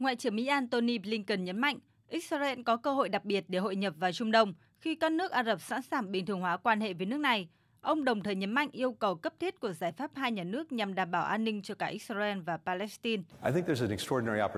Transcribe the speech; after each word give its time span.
Ngoại 0.00 0.16
trưởng 0.16 0.36
Mỹ 0.36 0.46
Antony 0.46 0.98
Blinken 0.98 1.44
nhấn 1.44 1.58
mạnh, 1.58 1.78
Israel 2.08 2.62
có 2.62 2.76
cơ 2.76 2.92
hội 2.92 3.08
đặc 3.08 3.24
biệt 3.24 3.44
để 3.48 3.58
hội 3.58 3.76
nhập 3.76 3.94
vào 3.98 4.12
Trung 4.12 4.30
Đông 4.30 4.54
khi 4.78 4.94
các 4.94 5.12
nước 5.12 5.30
Ả 5.30 5.44
Rập 5.44 5.60
sẵn 5.60 5.82
sàng 5.82 6.12
bình 6.12 6.26
thường 6.26 6.40
hóa 6.40 6.56
quan 6.56 6.80
hệ 6.80 6.92
với 6.92 7.06
nước 7.06 7.18
này. 7.18 7.48
Ông 7.80 8.04
đồng 8.04 8.22
thời 8.22 8.34
nhấn 8.34 8.52
mạnh 8.52 8.68
yêu 8.72 8.92
cầu 8.92 9.14
cấp 9.14 9.32
thiết 9.40 9.60
của 9.60 9.72
giải 9.72 9.92
pháp 9.92 10.10
hai 10.14 10.32
nhà 10.32 10.44
nước 10.44 10.72
nhằm 10.72 10.94
đảm 10.94 11.10
bảo 11.10 11.24
an 11.24 11.44
ninh 11.44 11.62
cho 11.62 11.74
cả 11.74 11.86
Israel 11.86 12.38
và 12.38 12.56
Palestine. 12.56 13.22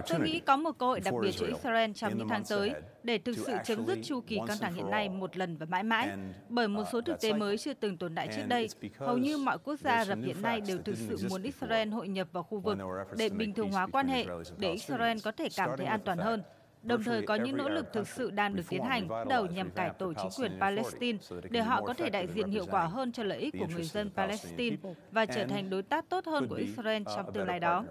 Tôi 0.08 0.20
nghĩ 0.20 0.40
có 0.40 0.56
một 0.56 0.78
cơ 0.78 0.86
hội 0.86 1.00
đặc 1.00 1.14
biệt 1.22 1.32
cho 1.32 1.46
Israel 1.46 1.92
trong 1.92 2.18
những 2.18 2.28
tháng 2.28 2.42
tới 2.48 2.72
để 3.02 3.18
thực 3.18 3.36
sự 3.36 3.52
chấm 3.64 3.86
dứt 3.86 3.98
chu 4.02 4.20
kỳ 4.20 4.38
căng 4.46 4.58
thẳng 4.60 4.74
hiện 4.74 4.90
nay 4.90 5.08
một 5.08 5.36
lần 5.36 5.56
và 5.56 5.66
mãi 5.66 5.82
mãi, 5.82 6.08
bởi 6.48 6.68
một 6.68 6.84
số 6.92 7.00
thực 7.00 7.20
tế 7.20 7.32
mới 7.32 7.58
chưa 7.58 7.74
từng 7.74 7.96
tồn 7.96 8.14
tại 8.14 8.28
trước 8.36 8.42
đây. 8.48 8.68
Hầu 8.98 9.18
như 9.18 9.38
mọi 9.38 9.58
quốc 9.58 9.80
gia 9.80 10.04
Rập 10.04 10.18
hiện 10.24 10.42
nay 10.42 10.60
đều 10.60 10.78
thực 10.78 10.96
sự 10.96 11.16
muốn 11.30 11.42
Israel 11.42 11.88
hội 11.88 12.08
nhập 12.08 12.28
vào 12.32 12.42
khu 12.42 12.58
vực 12.58 12.78
để 13.18 13.28
bình 13.28 13.54
thường 13.54 13.72
hóa 13.72 13.86
quan 13.92 14.08
hệ, 14.08 14.26
để 14.58 14.72
Israel 14.72 15.18
có 15.24 15.32
thể 15.32 15.48
cảm 15.56 15.70
thấy 15.76 15.86
an 15.86 16.00
toàn 16.04 16.18
hơn 16.18 16.42
đồng 16.82 17.02
thời 17.02 17.26
có 17.26 17.34
những 17.34 17.56
nỗ 17.56 17.68
lực 17.68 17.92
thực 17.92 18.08
sự 18.08 18.30
đang 18.30 18.56
được 18.56 18.62
tiến 18.68 18.82
hành 18.82 19.08
đầu 19.28 19.46
nhằm 19.46 19.70
cải 19.70 19.90
tổ 19.98 20.12
chính 20.14 20.30
quyền 20.38 20.60
Palestine 20.60 21.18
để 21.50 21.62
họ 21.62 21.82
có 21.82 21.94
thể 21.94 22.10
đại 22.10 22.26
diện 22.26 22.50
hiệu 22.50 22.66
quả 22.70 22.86
hơn 22.86 23.12
cho 23.12 23.22
lợi 23.22 23.38
ích 23.38 23.54
của 23.58 23.66
người 23.74 23.84
dân 23.84 24.10
Palestine 24.16 24.76
và 25.10 25.26
trở 25.26 25.46
thành 25.46 25.70
đối 25.70 25.82
tác 25.82 26.08
tốt 26.08 26.26
hơn 26.26 26.48
của 26.48 26.54
Israel 26.54 27.02
trong 27.16 27.32
tương 27.32 27.46
lai 27.46 27.60
đó. 27.60 27.84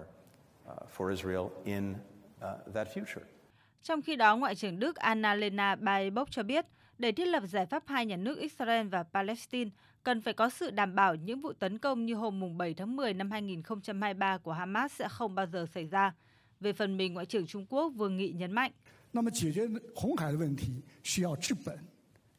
Trong 3.82 4.02
khi 4.02 4.16
đó, 4.16 4.36
Ngoại 4.36 4.54
trưởng 4.54 4.78
Đức 4.78 4.96
Annalena 4.96 5.74
Baerbock 5.74 6.30
cho 6.30 6.42
biết, 6.42 6.66
để 6.98 7.12
thiết 7.12 7.28
lập 7.28 7.42
giải 7.46 7.66
pháp 7.66 7.82
hai 7.86 8.06
nhà 8.06 8.16
nước 8.16 8.38
Israel 8.38 8.88
và 8.88 9.02
Palestine, 9.02 9.70
cần 10.02 10.20
phải 10.20 10.34
có 10.34 10.48
sự 10.48 10.70
đảm 10.70 10.94
bảo 10.94 11.14
những 11.14 11.40
vụ 11.40 11.52
tấn 11.52 11.78
công 11.78 12.06
như 12.06 12.14
hôm 12.14 12.58
7 12.58 12.74
tháng 12.74 12.96
10 12.96 13.14
năm 13.14 13.30
2023 13.30 14.38
của 14.38 14.52
Hamas 14.52 14.92
sẽ 14.92 15.08
không 15.08 15.34
bao 15.34 15.46
giờ 15.46 15.66
xảy 15.66 15.86
ra. 15.86 16.12
Về 16.62 16.72
phần 16.72 16.96
mình, 16.96 17.14
Ngoại 17.14 17.26
trưởng 17.26 17.46
Trung 17.46 17.66
Quốc 17.68 17.88
Vương 17.88 18.16
Nghị 18.16 18.28
nhấn 18.28 18.52
mạnh. 18.52 18.72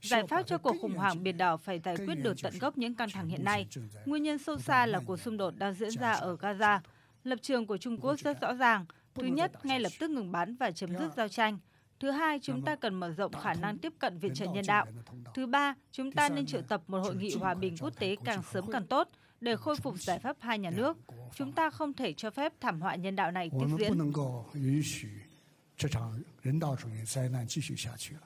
Giải 0.02 0.28
pháp 0.28 0.48
cho 0.48 0.58
cuộc 0.58 0.76
khủng 0.82 0.96
hoảng 0.96 1.24
Biển 1.24 1.38
Đỏ 1.38 1.58
phải 1.58 1.80
giải 1.80 1.96
quyết 1.98 2.16
được 2.16 2.38
tận 2.44 2.54
gốc 2.60 2.78
những 2.78 2.96
căng 2.96 3.10
thẳng 3.10 3.28
hiện 3.28 3.44
nay. 3.44 3.68
Nguyên 4.06 4.24
nhân 4.24 4.38
sâu 4.38 4.60
xa 4.60 4.86
là 4.86 5.00
cuộc 5.06 5.18
xung 5.18 5.38
đột 5.38 5.58
đang 5.58 5.74
diễn 5.74 5.90
ra 5.90 6.12
ở 6.12 6.36
Gaza. 6.36 6.80
Lập 7.24 7.40
trường 7.42 7.68
của 7.68 7.78
Trung 7.78 7.98
Quốc 8.02 8.20
rất 8.20 8.42
rõ 8.42 8.54
ràng. 8.54 8.86
Thứ 9.16 9.26
nhất, 9.26 9.66
ngay 9.66 9.80
lập 9.80 9.92
tức 10.00 10.10
ngừng 10.10 10.32
bắn 10.32 10.56
và 10.56 10.72
chấm 10.72 10.98
dứt 10.98 11.12
giao 11.18 11.28
tranh. 11.28 11.60
Thứ 12.00 12.12
hai, 12.12 12.40
chúng 12.40 12.62
ta 12.62 12.76
cần 12.76 12.96
mở 12.96 13.10
rộng 13.10 13.32
khả 13.34 13.54
năng 13.54 13.78
tiếp 13.78 13.94
cận 14.00 14.20
viện 14.20 14.34
trợ 14.34 14.46
nhân 14.46 14.66
đạo. 14.68 14.86
Thứ 15.34 15.46
ba, 15.46 15.76
chúng 15.92 16.12
ta 16.12 16.30
nên 16.30 16.46
triệu 16.46 16.62
tập 16.62 16.84
một 16.88 17.00
hội 17.00 17.16
nghị 17.16 17.36
hòa 17.36 17.54
bình 17.54 17.76
quốc 17.80 18.00
tế 18.00 18.16
càng 18.26 18.44
sớm 18.44 18.72
càng 18.72 18.88
tốt 18.88 19.10
để 19.44 19.56
khôi 19.56 19.76
phục 19.76 19.98
giải 19.98 20.20
pháp 20.20 20.38
hai 20.40 20.60
nhà 20.60 20.70
nước. 20.70 20.98
Chúng 21.36 21.52
ta 21.52 21.70
không 21.70 21.94
thể 21.94 22.14
cho 22.14 22.30
phép 22.30 22.54
thảm 22.60 22.82
họa 22.82 22.96
nhân 22.96 23.16
đạo 23.16 23.32
này 23.32 23.52
tiếp 23.60 23.66
diễn. 23.80 23.98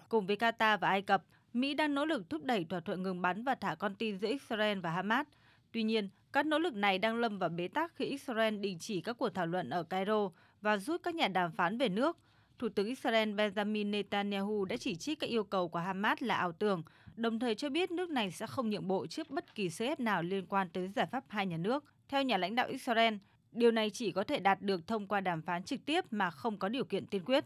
Cùng 0.10 0.28
với 0.28 0.36
Qatar 0.36 0.78
và 0.78 0.90
Ai 0.90 1.02
Cập, 1.02 1.24
Mỹ 1.54 1.74
đang 1.74 1.96
nỗ 1.96 2.06
lực 2.06 2.30
thúc 2.30 2.44
đẩy 2.44 2.66
thỏa 2.66 2.80
thuận 2.80 3.04
ngừng 3.04 3.22
bắn 3.22 3.44
và 3.44 3.56
thả 3.56 3.76
con 3.76 3.96
tin 3.96 4.18
giữa 4.18 4.28
Israel 4.28 4.80
và 4.80 4.92
Hamas. 4.92 5.28
Tuy 5.72 5.84
nhiên, 5.84 6.10
các 6.34 6.46
nỗ 6.46 6.60
lực 6.60 6.74
này 6.74 7.00
đang 7.00 7.16
lâm 7.16 7.40
vào 7.40 7.50
bế 7.50 7.68
tắc 7.68 7.96
khi 7.96 8.06
Israel 8.06 8.58
đình 8.58 8.78
chỉ 8.80 9.02
các 9.02 9.18
cuộc 9.18 9.30
thảo 9.30 9.46
luận 9.46 9.70
ở 9.70 9.84
Cairo 9.84 10.30
và 10.62 10.78
rút 10.78 11.04
các 11.04 11.16
nhà 11.16 11.28
đàm 11.28 11.52
phán 11.52 11.78
về 11.78 11.90
nước. 11.90 12.18
Thủ 12.60 12.70
tướng 12.70 12.88
Israel 12.88 13.34
Benjamin 13.34 13.90
Netanyahu 13.90 14.66
đã 14.66 14.78
chỉ 14.78 14.96
trích 14.96 15.20
các 15.20 15.30
yêu 15.30 15.44
cầu 15.44 15.70
của 15.70 15.80
Hamas 15.80 16.18
là 16.22 16.36
ảo 16.36 16.52
tưởng, 16.52 16.84
đồng 17.16 17.40
thời 17.40 17.56
cho 17.56 17.70
biết 17.70 17.92
nước 17.92 18.10
này 18.10 18.32
sẽ 18.32 18.48
không 18.48 18.70
nhượng 18.70 18.88
bộ 18.88 19.08
trước 19.08 19.30
bất 19.30 19.56
kỳ 19.56 19.70
sức 19.70 19.86
ép 19.86 20.00
nào 20.00 20.24
liên 20.24 20.46
quan 20.46 20.70
tới 20.70 20.88
giải 20.88 21.06
pháp 21.06 21.24
hai 21.28 21.46
nhà 21.46 21.58
nước. 21.58 21.86
Theo 22.10 22.24
nhà 22.24 22.38
lãnh 22.38 22.56
đạo 22.56 22.68
Israel, 22.68 23.14
điều 23.52 23.72
này 23.72 23.90
chỉ 23.90 24.12
có 24.12 24.24
thể 24.24 24.40
đạt 24.40 24.62
được 24.62 24.88
thông 24.88 25.08
qua 25.08 25.22
đàm 25.22 25.42
phán 25.42 25.64
trực 25.64 25.86
tiếp 25.86 26.06
mà 26.12 26.32
không 26.32 26.58
có 26.58 26.70
điều 26.70 26.86
kiện 26.86 27.06
tiên 27.06 27.22
quyết. 27.26 27.46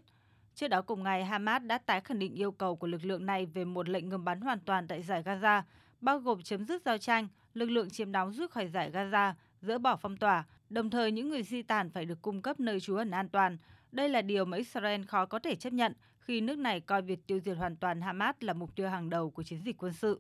Trước 0.56 0.68
đó 0.68 0.82
cùng 0.82 1.04
ngày, 1.04 1.26
Hamas 1.26 1.64
đã 1.64 1.78
tái 1.78 2.02
khẳng 2.02 2.20
định 2.20 2.36
yêu 2.36 2.52
cầu 2.52 2.76
của 2.76 2.88
lực 2.88 3.06
lượng 3.06 3.26
này 3.26 3.46
về 3.46 3.66
một 3.66 3.90
lệnh 3.90 4.10
ngừng 4.10 4.26
bắn 4.26 4.42
hoàn 4.42 4.60
toàn 4.60 4.88
tại 4.88 5.02
giải 5.02 5.24
Gaza, 5.24 5.62
bao 6.02 6.20
gồm 6.20 6.42
chấm 6.42 6.66
dứt 6.66 6.82
giao 6.86 6.98
tranh, 6.98 7.28
lực 7.54 7.70
lượng 7.70 7.90
chiếm 7.90 8.12
đóng 8.12 8.34
rút 8.34 8.52
khỏi 8.52 8.68
giải 8.68 8.92
Gaza, 8.92 9.34
dỡ 9.62 9.78
bỏ 9.78 9.96
phong 9.96 10.18
tỏa, 10.18 10.46
đồng 10.72 10.90
thời, 10.90 11.12
những 11.12 11.30
người 11.30 11.44
di 11.44 11.62
tản 11.62 11.90
phải 11.90 12.06
được 12.06 12.22
cung 12.22 12.42
cấp 12.42 12.60
nơi 12.60 12.80
trú 12.80 12.96
ẩn 12.96 13.12
an 13.12 13.30
toàn. 13.30 13.58
Đây 13.92 14.10
là 14.10 14.22
điều 14.22 14.46
mà 14.46 14.58
Israel 14.58 15.02
khó 15.06 15.26
có 15.26 15.40
thể 15.40 15.56
chấp 15.56 15.74
nhận 15.74 15.94
khi 16.20 16.42
nước 16.42 16.58
này 16.58 16.80
coi 16.80 17.02
việc 17.02 17.28
tiêu 17.28 17.40
diệt 17.40 17.58
hoàn 17.58 17.76
toàn 17.76 18.02
Hamas 18.02 18.36
là 18.40 18.54
mục 18.54 18.76
tiêu 18.76 18.90
hàng 18.90 19.10
đầu 19.10 19.30
của 19.30 19.44
chiến 19.44 19.62
dịch 19.66 19.78
quân 19.78 19.94
sự. 19.94 20.20